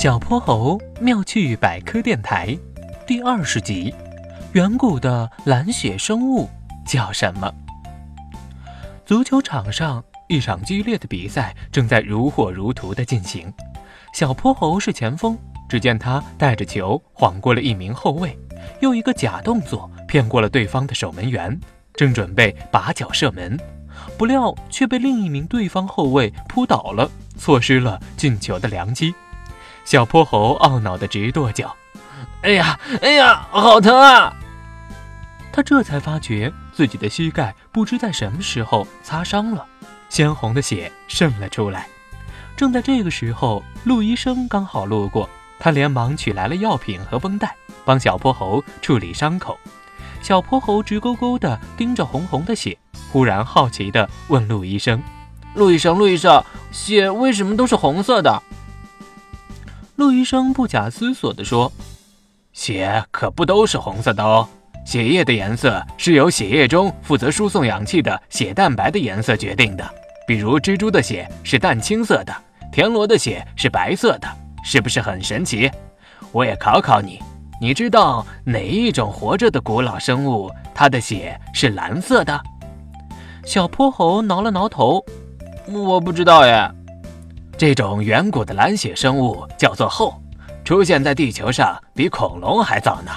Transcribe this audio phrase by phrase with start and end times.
[0.00, 2.58] 小泼猴妙趣百科电台
[3.06, 3.94] 第二十集：
[4.54, 6.48] 远古的蓝血生物
[6.86, 7.52] 叫什么？
[9.04, 13.52] 足球场上，一场激烈的比赛正在如火如荼地进行。
[14.14, 15.36] 小泼猴是前锋，
[15.68, 18.34] 只见他带着球晃过了一名后卫，
[18.80, 21.60] 用一个假动作骗过了对方的守门员，
[21.92, 23.54] 正准备拔脚射门，
[24.16, 29.14] 不料却被另一名对方后卫扑倒了，错失了进球的良机。
[29.90, 31.76] 小泼猴懊恼的直跺脚
[32.46, 34.32] ：“哎呀，哎呀，好疼啊！”
[35.50, 39.66] 他这才发觉自己的膝盖不知在什么时候擦伤了，
[40.08, 41.88] 鲜红的血渗了出来。
[42.56, 47.52] 正在这个时候，陆医生刚好路过，他连忙取来了药品和绷带，
[47.84, 49.58] 帮小泼猴处理伤口。
[50.22, 52.78] 小泼猴直勾勾地盯着红红的血，
[53.10, 55.02] 忽然好奇地问陆医生
[55.56, 58.40] ：“陆医生，陆医生，血为什么都是红色的？”
[60.00, 61.70] 陆医生不假思索地说
[62.54, 64.48] ：“血可不都是红色的哦，
[64.86, 69.86] 血液的颜色是由血液中负责输送氧气的血蛋白的颜色决定的。
[70.26, 72.34] 比如蜘蛛的血是淡青色的，
[72.72, 74.28] 田螺的血是白色的，
[74.64, 75.70] 是不是很神奇？
[76.32, 77.20] 我也考考你，
[77.60, 82.40] 你知道哪一种活着的古老生物它的血是蓝色的？”
[83.44, 85.04] 小泼猴挠了挠头
[85.70, 86.70] ：“我不知道耶。”
[87.60, 90.18] 这种远古的蓝血生物叫做后，
[90.64, 93.12] 出现在地球上比恐龙还早呢。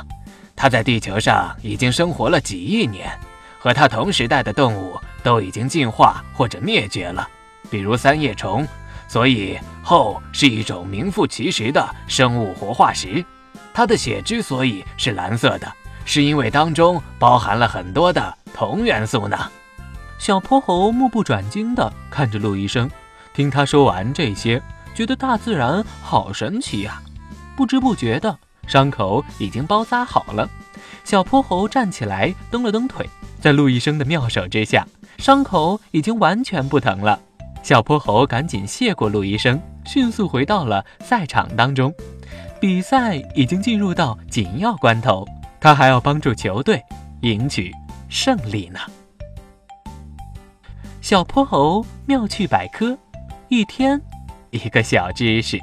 [0.53, 3.09] 它在地球上已经生活了几亿年，
[3.57, 7.25] 和它同时代的动物都已经进化或者灭绝了，
[7.71, 8.67] 比如三叶虫。
[9.07, 13.23] 所以后是一种名副其实的生物活化石。
[13.73, 15.71] 它的血之所以是蓝色的，
[16.03, 19.39] 是因为当中包含了很多的铜元素呢。
[20.19, 22.91] 小泼猴目不转睛地看着陆医生。
[23.33, 24.61] 听他说完这些，
[24.93, 27.01] 觉得大自然好神奇呀！
[27.55, 30.47] 不知不觉的，伤口已经包扎好了。
[31.03, 33.09] 小泼猴站起来，蹬了蹬腿，
[33.41, 37.19] 在陆医生的妙手之下，伤口已经完全不疼了。
[37.63, 41.93] 小泼猴赶紧谢过陆医生，迅速回到了赛场当中。
[42.59, 45.27] 比赛已经进入到紧要关头，
[45.59, 46.81] 他还要帮助球队
[47.21, 47.71] 赢取
[48.09, 48.79] 胜利呢。
[51.01, 52.97] 小泼猴妙趣百科。
[53.53, 54.01] 一天，
[54.49, 55.59] 一个小知识。